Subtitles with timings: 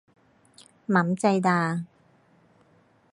[0.91, 1.59] หมำใจดา!